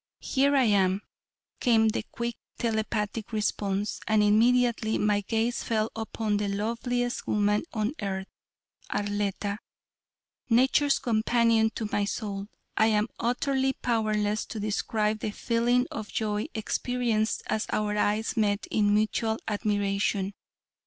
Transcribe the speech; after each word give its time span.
"Here 0.17 0.55
I 0.55 0.63
am," 0.63 1.03
came 1.59 1.89
the 1.89 2.01
quick 2.01 2.35
telepathic 2.57 3.31
response, 3.31 3.99
and 4.07 4.23
immediately 4.23 4.97
my 4.97 5.21
gaze 5.21 5.61
fell 5.63 5.91
upon 5.95 6.37
the 6.37 6.47
loveliest 6.47 7.27
woman 7.27 7.65
on 7.71 7.93
earth 8.01 8.25
Arletta 8.89 9.59
nature's 10.49 10.97
companion 10.97 11.69
to 11.75 11.87
my 11.91 12.05
soul. 12.05 12.47
I 12.75 12.87
am 12.87 13.09
utterly 13.19 13.73
powerless 13.73 14.43
to 14.47 14.59
describe 14.59 15.19
the 15.19 15.29
feeling 15.31 15.85
of 15.91 16.07
joy 16.07 16.47
experienced 16.55 17.43
as 17.45 17.67
our 17.71 17.95
eyes 17.95 18.35
met 18.35 18.65
in 18.71 18.95
mutual 18.95 19.37
admiration. 19.47 20.33